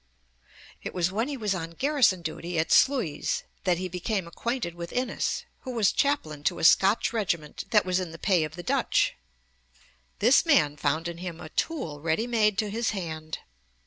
It 0.81 0.95
was 0.95 1.11
when 1.11 1.27
he 1.27 1.37
was 1.37 1.53
on 1.53 1.73
garrison 1.73 2.23
duty 2.23 2.57
at 2.57 2.71
Sluys 2.71 3.43
that 3.65 3.77
he 3.77 3.87
became 3.87 4.25
acquainted 4.25 4.73
with 4.73 4.91
Innes, 4.91 5.45
who 5.59 5.69
was 5.69 5.91
chaplain 5.91 6.43
to 6.45 6.57
a 6.57 6.63
Scotch 6.63 7.13
regiment 7.13 7.65
that 7.69 7.85
was 7.85 7.99
in 7.99 8.09
the 8.09 8.17
pay 8.17 8.43
of 8.43 8.55
the 8.55 8.63
Dutch 8.63 9.13
(p. 10.19 10.25
148). 10.25 10.27
This 10.27 10.43
man 10.43 10.75
found 10.75 11.07
in 11.07 11.19
him 11.19 11.39
a 11.39 11.49
tool 11.49 11.99
ready 12.01 12.25
made 12.25 12.57
to 12.57 12.71
his 12.71 12.89
hand. 12.89 13.37